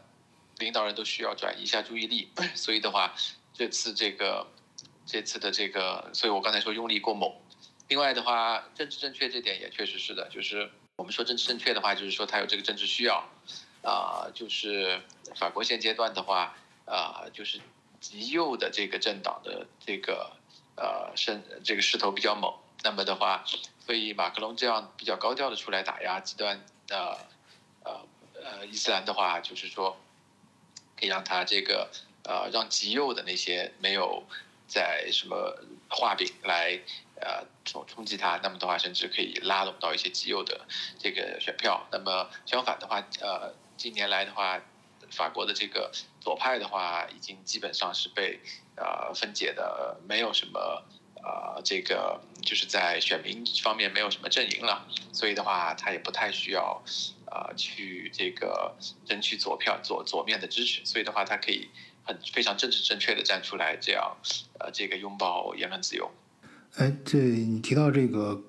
[0.59, 3.15] 领导人都需要转移一下注意力，所以的话，
[3.51, 4.45] 这次这个
[5.07, 7.33] 这次的这个，所以我刚才说用力过猛。
[7.89, 13.27] 另外的话，政治正确这点也确实是的，就是我们说政治正确的话，就是说它有这个政治需要，
[13.81, 15.01] 啊、就是
[15.35, 17.59] 法国现阶段的话，啊、就是
[17.99, 20.31] 极右的这个政党的这个
[20.75, 23.43] 呃势这个势头比较猛，那么的话，
[23.83, 27.17] 所以马克龙这样比较高调的出来打压极端的
[27.83, 29.99] 呃呃伊斯兰的话，就是说
[30.95, 31.89] 可以让他这个
[32.23, 34.23] 呃让极右的那些没有
[34.67, 35.57] 在什么
[35.89, 36.79] 画饼来
[37.21, 40.61] 呃冲冲击它，那么的话甚至可以拉拢到一些极右的
[40.97, 41.87] 这个选票。
[41.91, 44.61] 那么相反的话，呃，近年来的话，
[45.11, 48.39] 法国的这个左派的话，已经基本上是被
[48.75, 50.83] 呃分解的，没有什么。
[51.21, 56.81] 呃，这个就是在选民方面没有什么阵营了，所以的话，他也不太需要，
[57.25, 58.73] 呃，去这个
[59.05, 61.69] 争取左票左左面的支持，所以的话，他可以
[62.05, 64.15] 很非常政治正确的站出来，这样，
[64.61, 66.09] 呃，这个拥抱言论自由。
[66.75, 68.41] 哎，这你提到这个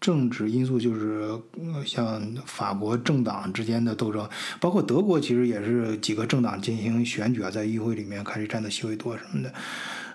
[0.00, 1.40] 政治因素，就是
[1.86, 4.28] 像法国政党之间的斗争，
[4.60, 9.54] 包括德国，其实也是几个政党进行选举啊，在议会里面开始占的席位多什么的，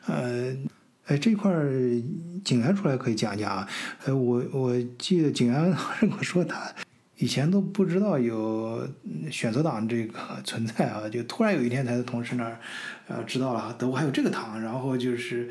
[0.08, 0.56] 呃。
[1.08, 1.72] 哎，这块儿
[2.44, 3.66] 景元出来可以讲讲啊。
[4.04, 6.70] 哎，我我记得景元跟我说，他
[7.16, 8.86] 以前都不知道有
[9.32, 12.60] 选择党这个存在啊，就突然有一天他的同事那儿
[13.08, 15.50] 呃知道了德国还有这个党，然后就是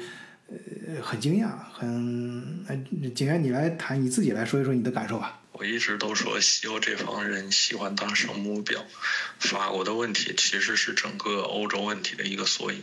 [0.48, 2.76] 呃很惊讶，很哎
[3.14, 5.40] 景元你来谈你自己来说一说你的感受吧。
[5.52, 8.82] 我一直都说西欧这帮人喜欢当圣母婊，
[9.38, 12.82] 法国的问题其实是整个欧洲问题的一个缩影，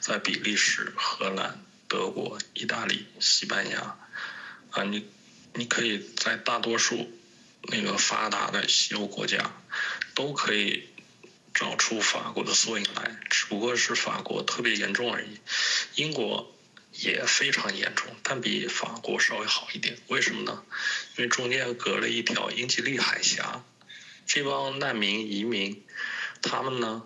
[0.00, 1.58] 在比利时、荷兰。
[1.88, 3.96] 德国、意大利、西班牙，
[4.70, 5.08] 啊，你
[5.54, 7.10] 你可以在大多数
[7.62, 9.52] 那个发达的西欧国家，
[10.14, 10.84] 都可以
[11.52, 15.40] 找出法国的缩影来，只不过是法国特别严重而已。
[15.96, 16.54] 英国
[17.02, 19.96] 也非常严重，但比法国稍微好一点。
[20.08, 20.62] 为什么呢？
[21.16, 23.64] 因为中间隔了一条英吉利海峡，
[24.26, 25.82] 这帮难民移民，
[26.42, 27.02] 他们呢，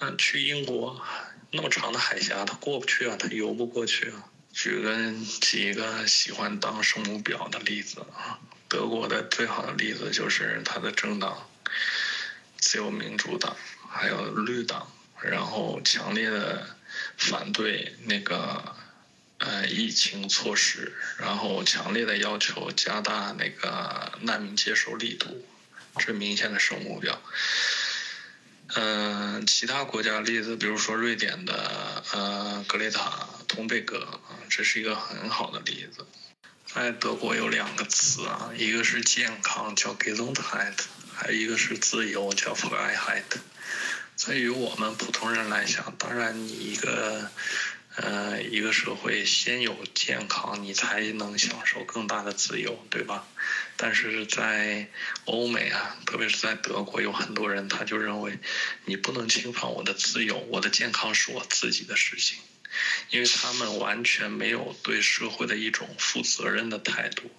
[0.00, 1.00] 嗯，去英国。
[1.52, 4.28] 那么长的海峡，他过不去啊，他游不过去啊。
[4.52, 11.48] 举个几个喜欢当圣母婊的例子啊，德国的最好的例子就是他的政党，
[12.58, 13.56] 自由民主党，
[13.88, 16.76] 还有绿党，然后强烈的
[17.16, 18.74] 反对那个
[19.38, 25.44] 呃疫情措施，然后强烈的要求加大那个难民接收力度，
[25.98, 27.16] 这明显的圣母婊。
[28.74, 36.06] 嗯，其他国家例子，比如说瑞典的呃格雷塔通贝格啊，这是一个很好的例子。
[36.64, 40.74] 在德国有两个词啊，一个是健康叫 Gesundheit，
[41.14, 43.22] 还有一个是自由叫 Freiheit。
[44.16, 47.30] 在于我们普通人来讲，当然你一个。
[47.96, 53.26] 呃，一个社会先有健康，你才能享受更大的自由，对吧？
[53.76, 54.88] 但是在
[55.24, 58.38] 欧美啊，特别是在德国，有很多人他就认为，
[58.84, 62.38] 你不能侵犯我的自由，我的健康是我自己的事情，
[63.08, 67.30] 因为他们完全没有对社会的一种负责任的态度。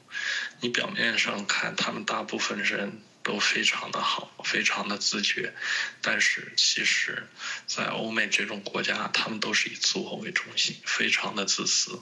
[0.59, 3.03] 你表面上看，他们大部分人。
[3.27, 5.53] 都非常的好，非常的自觉，
[6.01, 7.27] 但是其实，
[7.67, 11.99] 在欧美这种国家，他们都是以自我为中心，非常的自私。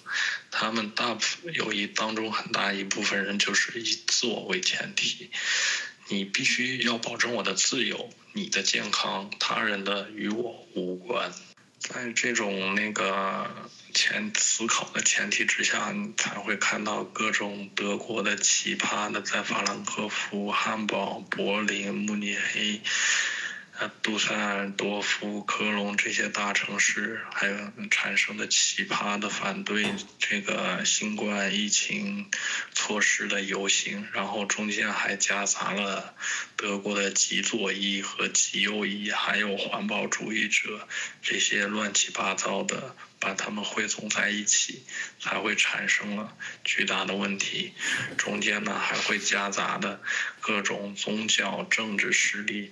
[0.52, 5.32] 他们大部分有一当中很大一部分人就是以自我为前提，
[6.10, 11.34] 你必须要保证我的自由，你的健康，他人的与我无关。
[11.88, 13.50] 在这种那个。
[13.98, 22.82] 前思考的前提之下，你才会看到各种德国的奇葩的，在法兰克福、汉堡、柏林、慕尼黑。
[23.78, 27.58] 呃，杜塞尔多夫、科隆这些大城市，还有
[27.92, 32.32] 产生的奇葩的反对这个新冠疫情
[32.72, 36.16] 措施的游行，然后中间还夹杂了
[36.56, 40.88] 德国的极左翼和极右翼，还有环保主义者，
[41.22, 44.86] 这些乱七八糟的，把他们汇总在一起，
[45.20, 46.34] 才会产生了
[46.64, 47.74] 巨大的问题。
[48.18, 50.00] 中间呢，还会夹杂的
[50.40, 52.72] 各种宗教、政治势力。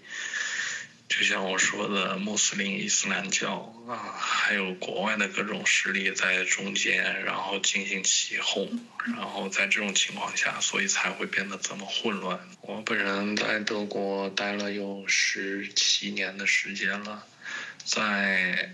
[1.15, 12.39] 就像我说的，穆斯林、伊斯兰教啊，还有国外的各种势力在中间，然后进行起哄，然后在这种情况下，所以才会变得这么混乱。
[12.61, 17.23] 我本人在德国待了有十七年的时间了，
[17.85, 18.73] 在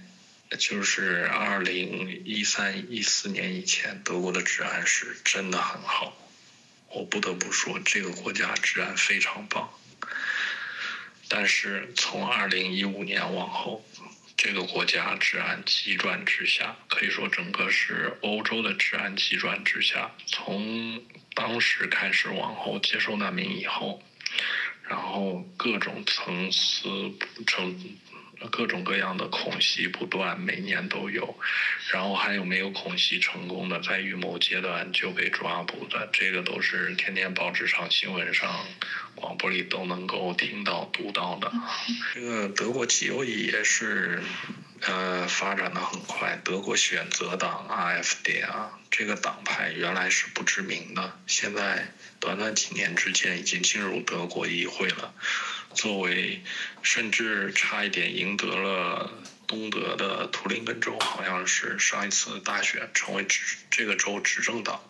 [0.57, 6.15] 就是二零一三一四年以前，德国的治安是真的很好，
[6.87, 9.69] 我不得不说，这个国家治安非常棒。
[11.29, 13.85] 但是从二零一五年往后，
[14.35, 20.11] 这个国家治安急转直下，可以说整个是欧洲的治安急转直下。
[20.25, 21.01] 从
[21.35, 24.01] 当时开始往后接受难民以后，
[24.87, 26.89] 然后各种层次
[27.35, 27.79] 不成。
[28.47, 31.37] 各种各样的恐袭不断，每年都有，
[31.91, 38.65] 然后还有没有恐袭成功的，在预谋阶段就被抓捕的，这个都是天天报纸上、新闻上、
[39.15, 41.51] 广播里都能够听到、读到的。
[42.13, 44.21] 这个德国极右翼也是
[44.81, 46.39] 呃，发展的很快。
[46.43, 55.13] 德国选择党 AfD 啊，这个党派原来是不知名的，现在短短几年之间已经进入德国议会了。
[55.73, 56.41] 作为，
[56.81, 59.11] 甚至差一点赢得了
[59.47, 64.81] 东德的图林根州，好像是上一次大选成为执这个州执政党。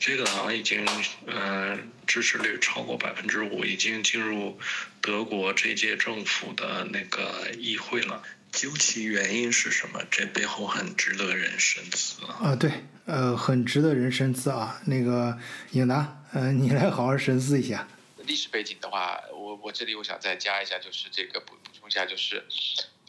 [0.00, 0.86] 这个党已经，
[1.26, 1.76] 呃，
[2.06, 4.60] 支持率超过百分之五，已经进入
[5.00, 8.22] 德国这届政府的那个议会了。
[8.52, 10.00] 究其原因是什么？
[10.10, 12.56] 这背后很值得人深思啊！
[12.56, 12.72] 对，
[13.04, 14.80] 呃，很值得人深思啊。
[14.86, 15.36] 那个
[15.72, 17.86] 颖达，呃，你来好好深思一下。
[18.28, 22.46] 历史背景的话，我我这里我想再加一下，就是这个补补充一下，就是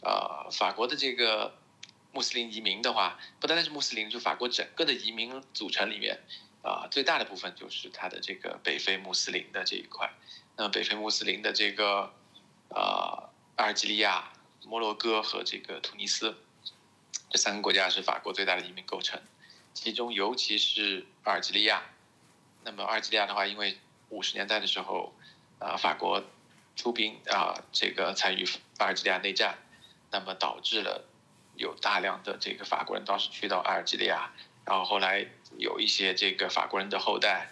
[0.02, 1.54] 呃，法国的这个
[2.12, 6.18] 穆斯林移民的话，不单单是穆斯林，就法国整个的移民组成里面。
[6.62, 10.12] 啊，最大的部分就是它的这个北非穆斯林的这一块。
[10.58, 12.12] 那么北非穆斯林的这个，
[12.68, 14.30] 呃，阿尔及利亚、
[14.66, 16.36] 摩洛哥和这个突尼斯，
[17.30, 19.18] 这三个国家是法国最大的移民构成。
[19.72, 21.82] 其中尤其是阿尔及利亚。
[22.62, 23.78] 那么阿尔及利亚的话，因为
[24.10, 25.14] 五十年代的时候，
[25.58, 26.22] 啊，法国
[26.76, 28.46] 出兵啊，这个参与
[28.78, 29.58] 阿尔及利亚内战，
[30.10, 31.08] 那么导致了
[31.56, 34.32] 有大量的这个法国人当时去到阿尔及利亚。
[34.66, 35.26] 然后后来
[35.58, 37.50] 有一些这个法国人的后代，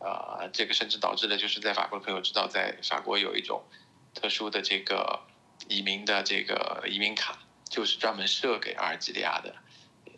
[0.00, 3.64] 呃，这个甚至导致了就是在法国的朋友知道，在法国有一种
[4.12, 5.20] 特殊的这个
[5.68, 7.38] 移民的这个移民卡，
[7.70, 9.54] 就是专门设给阿尔及利亚的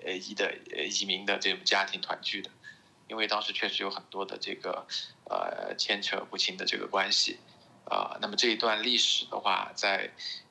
[0.05, 0.57] 呃移的
[0.89, 2.51] 移民的这种家庭团聚的，
[3.07, 4.87] 因为当时确实有很多的这个
[5.31, 7.39] 呃牵扯不清的这个关系，
[7.87, 10.11] 啊，那么这一段历史的话，在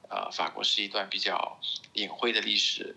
[0.09, 1.59] 呃法国是一段比较
[1.93, 2.95] 隐晦的历史。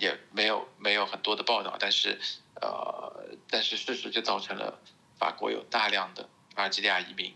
[0.00, 2.18] 也没有没有很多的报道，但是，
[2.54, 4.80] 呃，但是事实就造成了
[5.18, 7.34] 法国有大量的阿尔及利亚移民，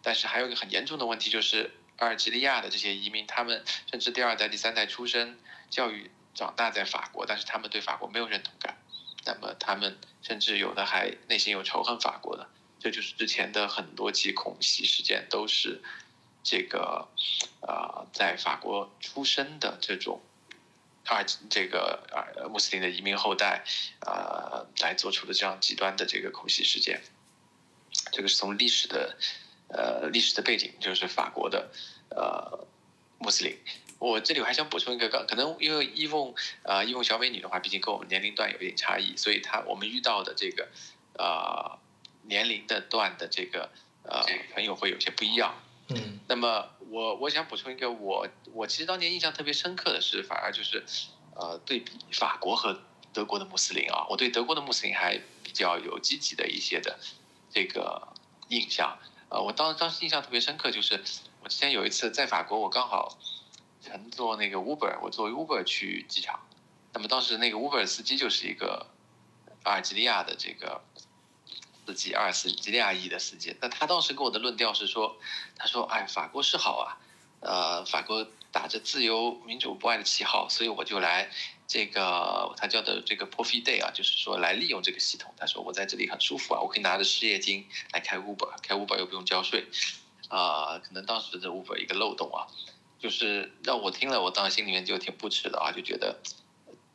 [0.00, 5.38] 但是还有一个很严重的问题就是，阿尔及利亚的这些移民，他们甚至第二代、第三代出生、
[5.68, 8.78] 教育、长大在法国，但是他们对法国没有认同感，
[9.26, 15.82] 那么他们甚至有的还内心有仇恨法国的，这就是之前的很多起恐袭事件都是
[16.42, 17.08] 这个，
[17.60, 20.20] 呃，在法国出生的这种。
[21.08, 23.62] 二这个啊穆斯林的移民后代
[24.00, 27.00] 啊来做出的这样极端的这个恐袭事件，
[28.10, 29.16] 这个是从历史的
[29.68, 31.70] 呃历史的背景，就是法国的
[32.10, 32.66] 呃
[33.18, 33.56] 穆斯林。
[34.00, 40.68] 我这里我还想补充一个，可能因为伊凤啊伊凤小美女的话，毕竟跟我们年龄段有一点差异，所以她我们遇到的这个
[41.16, 41.78] 呃
[42.28, 43.70] 年龄的段的这个
[44.02, 44.24] 呃
[44.54, 45.54] 朋友会有些不一样。
[45.88, 50.84] 嗯，那么我我想补充一个，我我其实当年印象特别深刻的是，反而就是，
[51.36, 52.80] 呃，对比法国和
[53.12, 56.98] 德国的穆斯林啊，我对德国的穆斯林还比较有积极的一些的
[57.50, 58.08] 这个
[58.48, 58.98] 印象。
[59.28, 61.00] 呃，我当当时印象特别深刻，就是
[61.42, 63.16] 我之前有一次在法国，我刚好
[63.80, 66.40] 乘坐那个 Uber，我坐 Uber 去机场，
[66.92, 68.88] 那么当时那个 Uber 司机就是一个
[69.62, 70.82] 阿尔及利亚的这个。
[71.86, 75.16] 司机二十几利亚裔的司机，那他当时给我的论调是说，
[75.56, 76.98] 他说：“哎，法国是好啊，
[77.40, 81.30] 呃，法国打着自由民主博爱的旗号，所以我就来
[81.68, 85.32] 这个他叫的这个 Profit Day 啊，就是说来利用这个系统。
[85.38, 89.66] 他说我在这里很舒服啊，我可以拿着失业金来开 Uber，开 Uber 又不用交税，
[90.28, 92.50] 啊，可能当时的 Uber 一个漏洞啊，
[92.98, 96.20] 就是让我听了，我当时心里面就挺不耻的啊，就觉得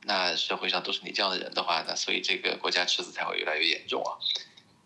[0.03, 4.19] 那社会上都是你这样的人的话，那所以这个国家赤字才会越来越严重啊。”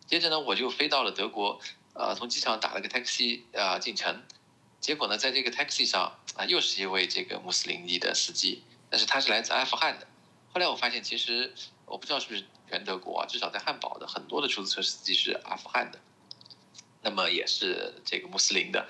[0.08, 1.60] 接着呢，我就飞到了德国，
[1.94, 4.24] 呃，从机场打了个 taxi 啊进城，
[4.80, 10.08] 结果呢，在这个 taxi 上啊，又是一位这个穆斯林裔的司机，但是他是来自阿富汗的。
[10.54, 11.54] 后来我发现，其实
[11.86, 16.00] 我不知道是不是全德国啊，至少在汉堡的很多的出租车司机是阿富汗的，
[17.02, 18.88] 那么也是这个穆斯林的。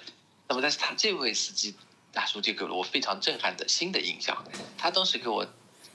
[0.48, 1.76] 那么，但是他这位司机
[2.12, 4.46] 大叔就给了我非常震撼的新的印象。
[4.78, 5.48] 他当时给我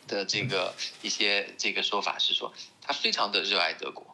[0.09, 4.05] 的这个一些这个说法是说，他非常的热爱德国。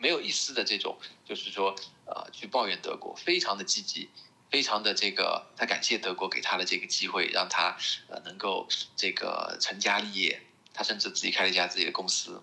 [0.00, 0.96] 没有一丝的这种，
[1.26, 1.76] 就是说，
[2.06, 4.08] 呃，去抱怨德国，非常的积极，
[4.50, 7.76] 非常的这个，他感谢德国给他的这个机会，让他
[8.08, 10.42] 呃能够这个成家立业，
[10.72, 12.42] 他甚至自己开了一家自己的公司，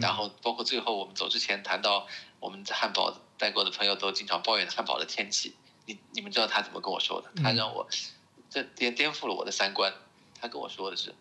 [0.00, 2.06] 然后包括最后我们走之前谈到
[2.38, 5.56] 我们在汉堡待过的朋友都经常抱怨汉堡的天气，
[5.86, 7.30] 你你们知道他怎么跟我说的？
[7.42, 7.88] 他让我
[8.48, 9.92] 这颠颠覆了我的三观，
[10.40, 11.12] 他跟我说的是。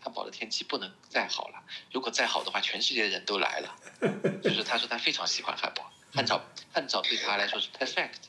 [0.00, 3.76] 汉堡的天气不能再好了，如果再好的话，全世界的人都来了。
[4.42, 6.40] 就是他说他非常喜欢汉堡，汉堡
[6.72, 8.28] 汉堡对他来说是 perfect。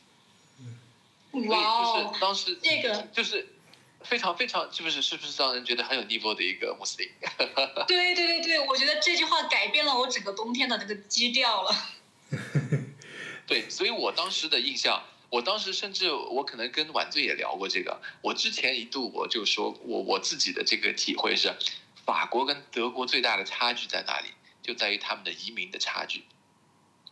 [1.47, 2.03] 哇哦！
[2.07, 3.47] 就是当时这个就是
[4.01, 7.07] 非常非常，是不是是不是让人觉得很有 niveau 的一个穆斯林？
[7.87, 11.71] 对对对对，我觉得这句话改变了我整个冬天的那个基调了。
[13.45, 21.53] 对，所以我当时的印象，我当时甚至我可能跟晚醉也聊过这个，我之前一度我就说我我自己的这个体会是，
[22.05, 24.29] 法国跟德国最大的差距在哪里？
[24.61, 26.23] 就在于他们的移民的差距。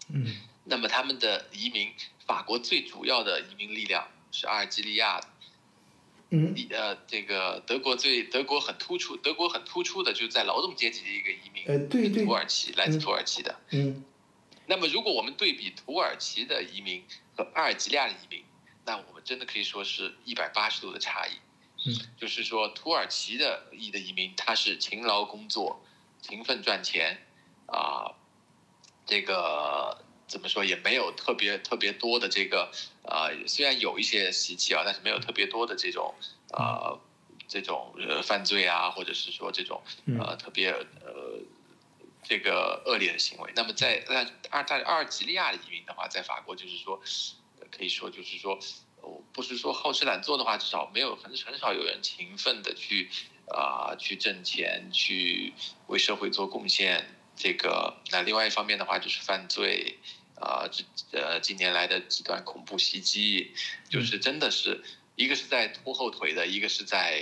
[0.09, 0.35] 嗯
[0.69, 1.93] 那么他们的移民，
[2.25, 5.27] 法国最主要的移民力量是阿尔及利亚的，
[6.31, 13.55] 嗯呃，这个德国最德国很突出，德国很突出的就是在劳动阶级的一个移民，呃对对土耳其来自土耳其的。
[13.71, 14.03] 嗯
[14.67, 17.03] 那么如果我们对比土耳其的移民
[17.35, 18.43] 和阿尔及利亚的移民，
[18.85, 21.31] 那我们真的可以说是一百八十度的差异。
[21.85, 25.81] 嗯，就是说土耳其的裔的移民，他是勤劳工作、
[26.21, 27.17] 勤奋赚钱
[27.67, 28.11] 啊、
[29.05, 32.71] 这个怎么说也没有特别特别多的这个
[33.03, 36.13] 呃，虽然有一些习气啊，但是没有特别多的这种
[36.51, 36.99] 呃
[37.47, 41.36] 这种呃犯罪啊，或者是说这种嗯呃特别呃
[42.27, 43.51] 这个恶劣的行为。
[43.55, 46.99] 那么在在阿在阿尔及利亚的移民的话，在法国就是说，
[47.59, 48.59] 呃可以说就是说，
[49.01, 53.09] 呃不是说好吃懒做的话，至少没有很很少有人勤奋的去
[53.47, 55.53] 啊、去挣钱，去
[55.87, 57.15] 为社会做贡献。
[57.35, 59.99] 这个那另外一方面的话就是犯罪。
[60.39, 60.83] 啊，这
[61.17, 63.55] 呃，近年来的极端恐怖袭击，
[63.89, 64.83] 就是真的是
[65.15, 67.19] 一个是在拖后腿的，一个是在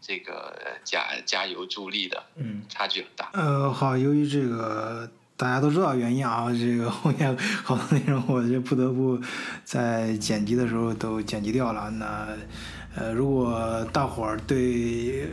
[0.00, 2.62] 这个呃加加油助力的，嗯。
[2.68, 3.30] 差距很大。
[3.32, 9.18] 呃，好，由于这个大家都知道原因啊，这个后面好多内容我就不得不
[9.64, 11.90] 在剪辑的时候都剪辑掉了。
[11.90, 12.28] 那
[12.96, 15.28] 呃，如果大伙儿对呃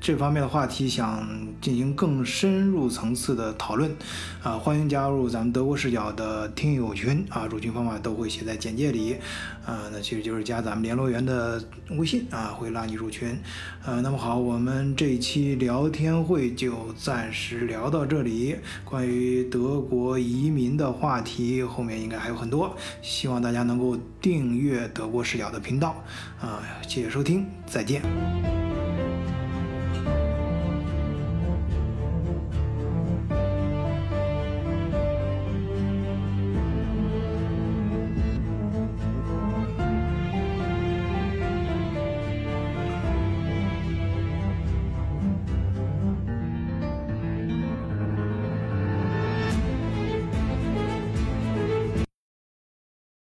[0.00, 1.28] 这方面的话题想
[1.60, 3.94] 进行更深入层次的讨论，
[4.42, 9.14] 啊、欢迎加入咱们德国视角的听友群啊，入群方法都会写在简介里，
[9.64, 13.38] 啊，那其实就是加咱们联络员的微信啊，会拉你入群。
[13.84, 18.56] 呃，那么好，我们这一期聊天会就暂时聊到这里。
[18.84, 26.02] 关于德国移民的话题，后面应该还有很多，希望大家能够订阅德国视角的频道。
[26.40, 28.02] 啊、谢谢收听，再见。